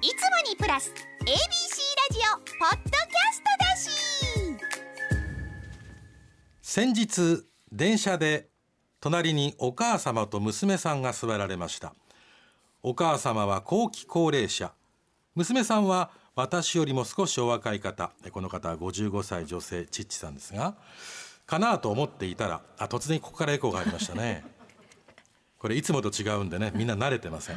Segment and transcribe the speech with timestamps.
[0.00, 0.14] いつも
[0.48, 0.92] にプラス
[1.22, 1.34] ABC ラ
[2.12, 3.90] ジオポッドキャストだし。
[6.62, 8.46] 先日電車で
[9.00, 11.94] 隣にお母様と娘さんが座られました。
[12.84, 14.70] お母様は後期高齢者。
[15.34, 18.12] 娘さんは私よりも少しお若い方。
[18.30, 20.76] この方は55歳女性チッチさんですが。
[21.44, 24.44] かなと思っていたらあ突然ここからエコーがありましたね。
[25.58, 27.56] これいつもと違うんでねみんな慣れてません。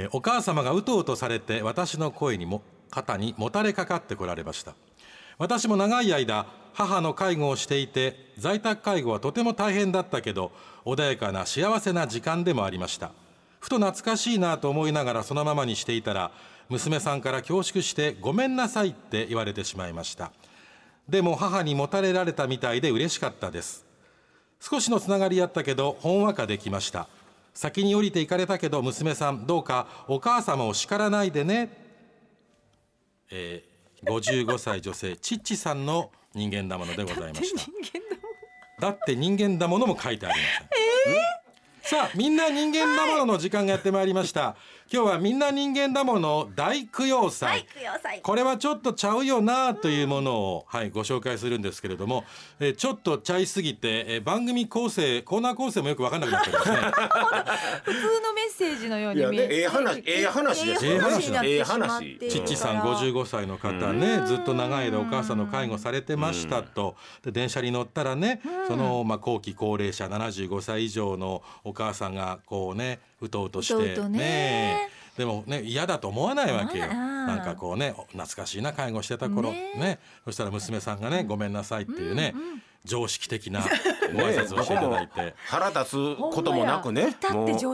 [0.00, 4.74] えお母様がうとうとされて私の声にも肩にもたれかかってこられました。
[5.38, 10.52] 私も長い間母の介護をしていて在宅介護はとても大変だったけど
[10.84, 13.10] 穏やかな幸せな時間でもありました。
[13.58, 16.30] ふと懐かしいなと思いながらそのままにしていたら
[16.68, 20.30] 娘さんから恐縮してごめんなさいって言われてしまいました。
[21.08, 23.84] でも母にもたれられたみたいで嬉しかったです。
[24.60, 27.08] 少しのつながりやったけどほんわかできました。
[27.58, 31.70] 先に降りて行かれたけど娘さんどうかお母様を叱らないでね。
[33.32, 37.66] えー、55歳女性チッチさんの人間だものでございました。
[38.80, 40.40] だって人間だものも書いてありま
[41.82, 44.54] せん、さあみんな人間だものの時間がやってまいりました、
[44.90, 48.20] 今日はみんな人間だもの大供養祭、はい供養祭。
[48.22, 52.24] これはちょっとちゃうよなというものを、はい、ご紹介するんですけれども、
[52.58, 56.76] えーちょっとちゃいすぎて、えー番組構成コーナー構成もよく分かんなくなってるんですね。
[57.84, 60.92] 普通のメッセージのように見えいやねええ話ええ話ですよ。
[60.92, 62.18] ええ話になってええ話。
[62.18, 66.96] てるチッチさんから55歳の方ねずっと長い間お母さんの介護されてましたと。
[67.22, 74.77] で電車に乗ったらねそのまあ後期高齢者75歳以上のお母さんがこうねうとうとしてうとうとね
[75.18, 76.86] でもね嫌だと思わないわけよ。
[76.86, 79.50] なんかこうね懐かしいな介護してた頃。
[79.50, 79.74] ね。
[79.74, 79.98] ね。
[80.24, 82.34] そしたら娘さんがねごめんなさいっていうね
[82.84, 83.60] 常識的な
[84.12, 85.34] ご挨拶をしていただいて。
[85.46, 87.16] 腹立つこともなくね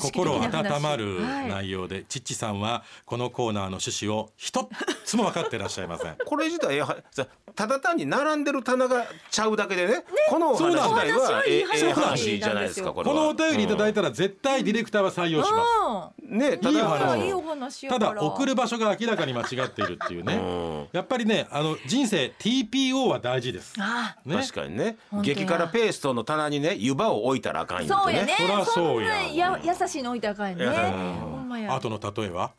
[0.00, 4.68] 心温まるはい内容で、チッチさんはこのコーナーの趣旨を一
[5.04, 6.16] つも分かってらっしゃいません。
[6.24, 17.88] これ自体ええはさただ単に並んでる棚がちゃうだけでねこのお話自体はええええ話じゃないですかこれはこのお便りいただいたら絶対ディレクターは採用しまねただいいお話。
[17.88, 20.34] ただ送る場所が明らかに間違っているっていうね。
[20.34, 23.74] うんやっぱりねあの人生 TPO は大事です。
[23.78, 24.36] あね。
[24.36, 24.91] 確かにね
[25.22, 28.34] 激辛ペーストの棚にね湯葉を置いたらあかん言うてそうやね。
[28.38, 30.64] そらそうやんなや優しいの置いたらあかんよね。
[30.66, 30.72] うん
[31.20, 31.74] ほんまや。
[31.74, 32.52] 後の例えは？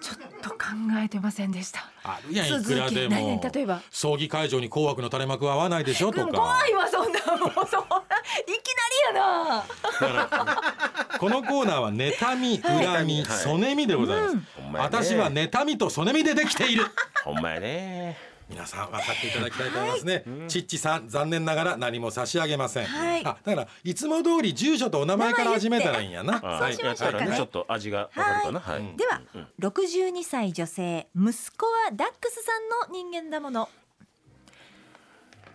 [0.00, 0.58] ちょっと考
[1.02, 1.80] えてませんでした。
[2.02, 3.80] あるやんいくらで何も々例えば。
[3.90, 6.32] 葬儀会場に紅白の垂れ幕は合わないでしょとか。
[6.32, 8.02] 怖いわそんなもうそんな
[8.36, 8.58] いき
[9.10, 9.64] なりやな。
[11.18, 13.38] このコーナーは妬み恨みはい。
[13.38, 14.96] そねみでございます、ほんまやね。
[14.98, 16.84] 私は妬みとそねみでできている。
[17.24, 18.18] ほんまやね
[18.48, 23.24] 皆さん分かっていただきたいと思いますね、チッチさん残念ながら何も差し上げません、はい。
[23.24, 26.40] あだからいつも通り住所とお名前から始めたらいいんやな。
[26.42, 28.60] あはいしましょうかねやったらねちょっと味がわかるかな。
[28.60, 28.96] はい。
[28.96, 29.22] では、
[29.60, 33.68] 62歳女性息子はダックスさんの人間だもの。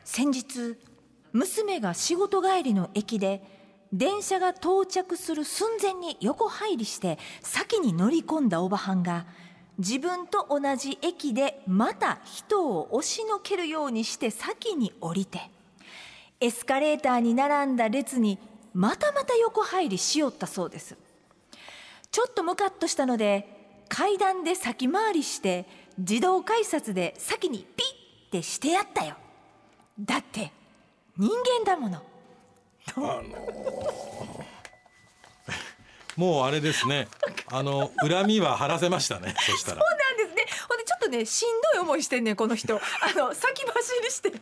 [0.03, 0.77] 先日
[1.31, 3.43] 娘が仕事帰りの駅で
[3.93, 9.27] 電車が到着する寸前に横入りして先に乗り込んだおばはんが
[9.79, 15.49] 自分と同じ駅でまた人を押しのけるようにして先に降りて
[16.41, 18.37] エスカレーターに並んだ列に
[18.73, 20.95] またまた横入りしよったそうです。
[22.11, 23.47] ちょっとムカッとしたので
[23.87, 25.65] 階段で先回りして
[25.97, 27.83] 自動改札で先にピ
[28.29, 29.15] ッてしてやったよ。
[29.99, 30.51] だって
[31.17, 32.01] 人間だもの。
[36.19, 37.07] もうあれですね。
[37.47, 39.81] あの恨みは晴らせましたねそしたら。
[39.81, 40.45] そうなんですね。
[40.67, 42.75] ほんでちょっとねしんどい思いしてんねんこの人。
[42.75, 44.33] あの先走りして。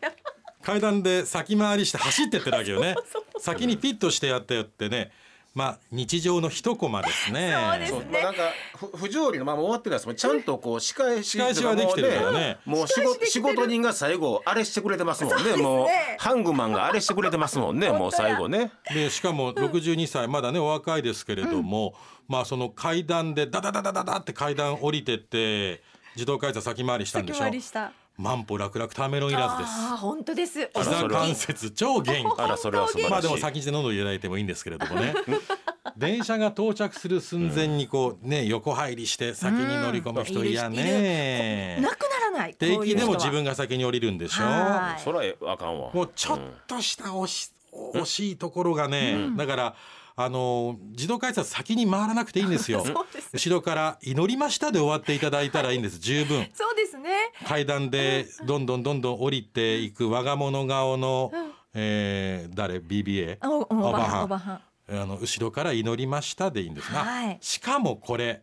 [0.63, 2.95] 階段で先回りして走ってってるわけよね。
[3.13, 5.11] そうそう先にピッとしてやったよってね
[5.57, 7.51] まあ日常の一コマですね。
[7.51, 8.41] そうですそうまあなんか
[8.77, 12.59] ふ不条理のまま終わってないですもんちゃんとこう仕返し仕返しはできてるからね。
[12.63, 15.57] もう仕事仕事人が最後あれしてくれてますもんね。
[15.57, 15.87] もう
[16.19, 17.89] ハングマンがあれしてくれてますもんね。
[17.89, 18.71] もう最後ね。
[18.93, 21.95] でしかも62歳まだねお若いですけれども、
[22.27, 25.81] まあその階段でダダダダダダって階段降りてって
[26.15, 27.43] 自動改札先回りしたんで先しょ？
[27.45, 29.69] 回りした万歩楽々ターメロンいらずです。
[29.69, 30.69] ああ本当です。
[30.73, 32.41] お膝関節超元気。
[32.41, 35.13] あらそれは素晴らしいまあでも先に喉をいただいてもいいんですけれどもね。
[35.95, 41.77] 電車が到着する寸前にこうね横入りして先に乗り込む人いやね。
[41.81, 44.43] なくならない定期でも自分が先に降りるんでしょ？
[44.43, 45.01] はい。
[45.01, 45.21] そら
[45.53, 45.91] あかんわ。
[45.93, 47.51] もうちょっとした惜し
[47.93, 49.75] 惜しいところがね、だから
[50.19, 52.83] あの自動改札先に回らなくていいんですよ。
[53.33, 55.99] 後ろから祈りましたで終わっていただいたらいいんです。
[55.99, 56.49] 十分。
[56.55, 57.31] そうですね。
[57.45, 61.31] 階段でどんどんどんどん降りていく我が物顔の、
[61.75, 64.23] えー誰？BBA あおおばはん。
[64.23, 64.61] おばはん。
[64.89, 67.37] あの後ろから祈りましたでいいんですが、はい。
[67.39, 68.41] しかもこれ、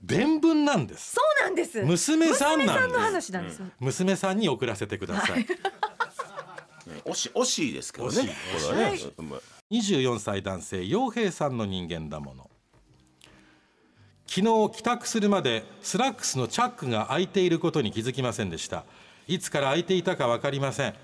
[0.00, 1.16] 伝聞なんです。
[1.16, 1.82] そうなんです。
[1.82, 2.70] 娘さんなんです。
[2.70, 5.46] 娘さんの話なんです、娘さんに送らせてください、
[7.04, 8.12] 惜し惜しいですけどね。
[8.12, 8.28] 惜しい
[8.66, 9.40] これはね、まあ
[9.70, 12.50] 24歳男性陽平さんの人間だもの。
[14.26, 18.84] 昨日帰宅するまでスラックスのチャックが開いていることに気づきませんでした。
[19.26, 20.94] いつから開いていたか分かりません。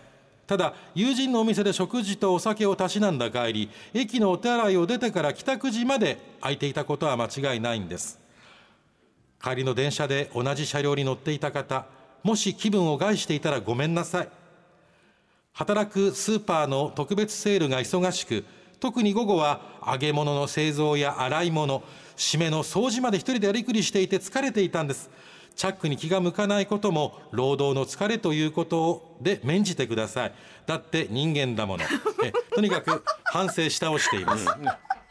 [0.47, 8.19] ただ友人のお店で食事とお酒をたしなんだ帰り駅のお手洗いを出てから帰宅時まで開いていたことは間違いないんです。
[9.43, 11.87] 帰りの電車で同じ車両に乗っていた方
[12.23, 14.29] もし気分を害していたらごめんなさい
[15.55, 18.45] 働くスーパーの特別セールが忙しく
[18.81, 21.83] 特に午後は揚げ物の製造や洗い物
[22.17, 25.11] 締めの掃除まで一人でやりくりしていて疲れていたんです。
[25.57, 30.33] チャックに気が向かないことも労働の疲れということで免じてください。
[30.67, 31.85] だって人間だもの。
[32.25, 34.47] えとにかく反省し倒しています。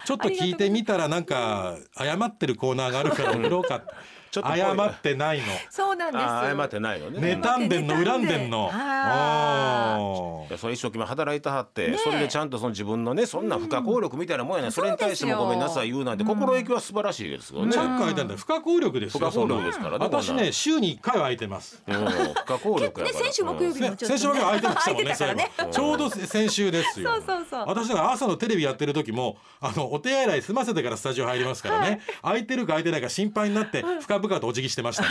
[0.06, 3.84] ちょっと聞いてみたらなんか謝ってるコーナーがあるから送ろうか
[4.34, 5.44] ちょっと謝ってないの。
[5.70, 6.24] そうなんです。
[6.26, 7.40] 謝ってないのね。
[7.40, 8.68] 妬んでんの恨んでんの。
[8.74, 10.50] あおー。
[10.50, 17.72] いやそれ一生懸命働いてはって、それでちゃんとその自分のねそんな不可抗力みたいなもんやね、それに対してもごめんなさい言うなんて心意気は素晴らしいですよね。
[17.72, 18.40] チャック開いてんだよ。
[18.40, 19.20] 不可抗力ですよ。
[19.20, 21.84] 不可抗力ですから私ね週に1回は開いてます。
[21.88, 23.04] うん不可抗力。
[23.04, 27.12] ね先週木曜日せもちょっと、ね、先週まで開いてましたもんねちょうど先週ですよ。
[27.12, 27.66] そうそうそう。
[27.68, 32.44] 私だから朝のテレビやってる時もあのお手洗い済ませてからスタジオ入りますからね、開い。
[32.46, 33.84] てるか開いてないか心配になって
[34.24, 35.10] 深々とお辞儀してましたね、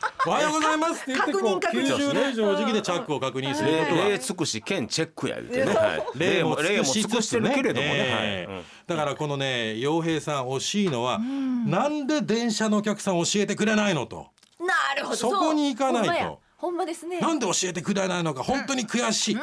[0.26, 1.88] おはようございますって言ってこう確認。
[1.90, 5.74] 確認90度以上お辞儀でチャックを確認する礼ことは礼尽くし兼チェックや言うてね。
[5.74, 7.92] はい例も礼も尽くしてるけれどもね。
[7.94, 8.58] ええはい。
[8.58, 8.64] うん。
[8.86, 14.28] だからこのね洋平さん惜しいのは、なんで電車のお客さん教えてくれないのと。
[14.60, 15.16] なるほど。
[15.16, 16.08] そこに行かないと。
[16.08, 16.34] ほんまや。
[16.56, 17.20] ほんまですね。
[17.20, 19.36] なんで教えてくれないのか本当に悔しい、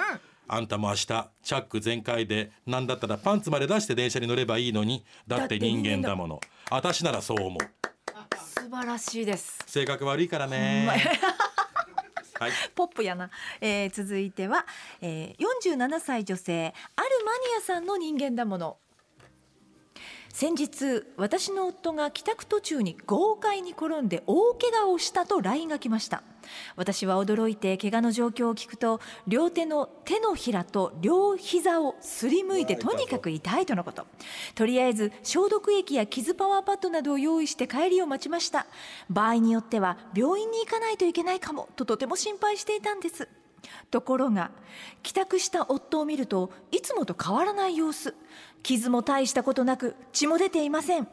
[0.48, 1.30] あんたも明日チャ
[1.60, 5.06] ック全開でなんだったらパンツまで出して電車に乗ればいいのに。
[5.28, 6.40] だって人間だもの。
[6.72, 7.81] 私ならそう思う
[8.62, 9.58] 素晴らしいです。
[9.66, 10.88] 性格悪いからね。
[12.40, 12.52] はい。
[12.76, 14.66] ポップやな、えー続いては、
[15.02, 18.78] えー、47歳女性あるマニアさんの人間だもの。
[20.30, 26.24] 先日私の夫が帰宅途中に豪快に転んで大怪我をしたと LINE が来ました
[26.76, 34.06] 私は驚いて怪我の状況を聞くと両手の手のひらと両膝をすりむいてとにかく痛いとのこと。
[34.56, 38.68] とりあえず消毒液や傷パワーパッドなどを用意して帰りを待ちました。
[39.10, 43.28] 場合によっては病院に行かないといけないかもととても心配していたんです。
[43.92, 44.52] ところが
[45.04, 48.16] 帰宅した夫を見るといつもと変わらない様子。
[48.64, 51.08] 傷も大したことなく血も出ていません。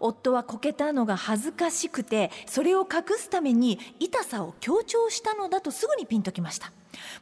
[0.00, 6.72] 夫はこけたのが恥ずかしくてそれを隠すために痛さを強調したのだとすぐにピンときました。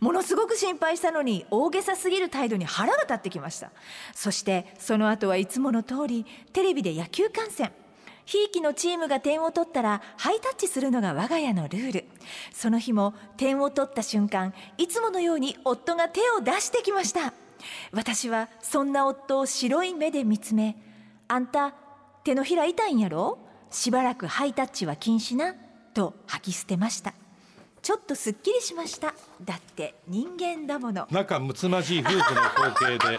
[0.01, 3.71] ものすごく心配したのに大げさすぎる態度に腹が立ってきました。
[4.15, 7.73] そしてその後はいつもの通りテレビで野球観戦。
[8.27, 12.05] ひいきのチームが点を取ったらハイタッチするのが我が家のルール。
[12.53, 17.33] その日も点を取った瞬間いつものように夫が手を出してきました。
[17.93, 20.77] 私はそんな夫を白い目で見つめ
[21.29, 21.75] 「あんた
[22.31, 23.39] 手のひら痛いんやろ？
[23.73, 25.57] しばらくハイタッチは禁止な」
[25.95, 27.13] と吐き捨てました。
[27.83, 29.15] ちょっとすっきりしました。
[29.43, 31.09] だって人間だもの。
[31.11, 33.19] 仲睦まじい夫婦の光景で,、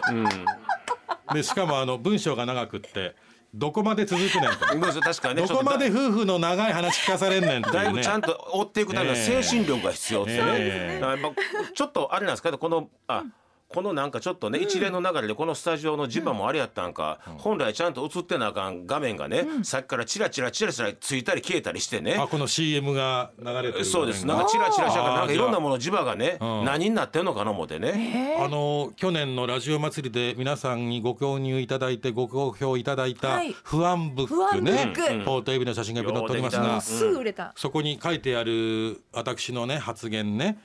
[1.34, 3.14] でしかもあの文章が長くって
[3.52, 5.46] どこまで続くねん確かにね。
[5.46, 10.52] どこまで夫婦の長い話聞かされんねんってとだいぶちゃんと追っていくための精神力が必要ですよね。
[10.54, 11.00] ええ。
[11.02, 11.42] だからやっぱ
[11.74, 13.24] ちょっとあれなんですかこのあ
[13.72, 22.16] このなんかちょっとね、一連の流れでこのスタジオの磁場もあれやったんか、本来ちゃんと映ってなあかん画面がね、さっきからチラチラチラチラついたり消えたりしてね。
[22.18, 24.26] あこの CM が流れてるそうです。
[24.26, 26.64] なんかチラチラしながらなんかいろんなもの磁場がねん。
[26.64, 28.36] 何になってんのかな思ってね。
[28.40, 33.54] あの去年のラジオ祭りで皆さんにご購入いただいてご好評いただいたはい。
[33.62, 35.00] 不安ブ不安ブック。
[35.00, 37.52] ねポートエビの写真が載っておりますがすぐ売れた。
[37.56, 40.58] そこに書いてある私のね発言ね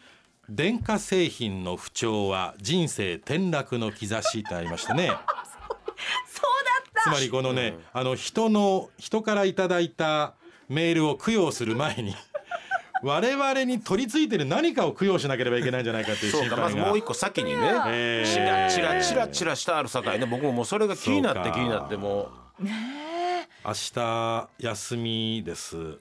[0.50, 5.08] 電化製品の不調は人生転落の兆しってありましてね。
[5.12, 5.24] そうだっ
[6.94, 7.01] た。
[7.01, 10.36] つまりこのね、あの人の人からいただいた
[10.70, 12.16] メールを供養する前に
[13.04, 16.56] 我々に取り付いてる何かを供養しなければいけないんじゃないかというそう心配が。
[16.56, 18.34] かまずもう一個先にね、えー。
[18.34, 20.25] チラチラチラチラしたある境ね。
[20.25, 26.00] 僕ももうそれが気になって気になっても明日休みです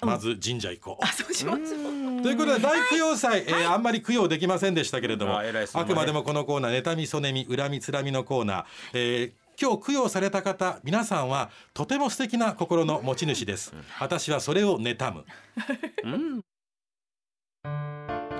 [0.00, 2.22] まず神社行こう、そうしましょう。
[2.22, 5.42] ということで大供養祭、えーあんまり供養できませんでしたけれどもあ
[5.74, 13.72] あくまでもこのコーナー妬みそねみ恨みつらみのコーナー、えー今日供養された方皆さんはとても素敵な心の持ち主です。
[13.98, 15.24] 私はそれを妬む。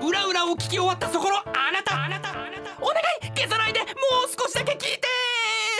[0.07, 2.29] 裏裏を聞き終わったそこのあなたあなた
[2.79, 3.89] お願い消さないでもう
[4.29, 5.01] 少しだけ聞いて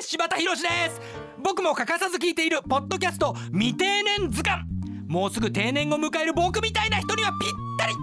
[0.02, 1.02] 柴田博です。
[1.44, 4.64] 僕も欠かさず聞いているポッドキャスト未定年図鑑
[5.08, 7.50] もうすぐ定年を迎える僕みたいな人にはぴっ
[7.80, 7.94] たり。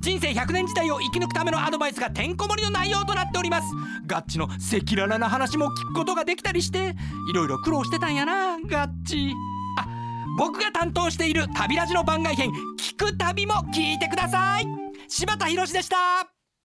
[0.00, 3.68] 人生100年時代を生き抜くためのアドバイスがてんこ盛りの内容となっております。
[4.06, 4.56] ガッチの赤
[4.90, 6.94] 裸々な話も聞くことができたりして
[7.30, 9.32] いろいろ苦労してたんやなガッチ。
[9.78, 9.86] あ
[10.36, 14.66] 僕が担当している旅ラジの番外編聞く旅も聞いてください。
[15.08, 16.33] 柴田博でした。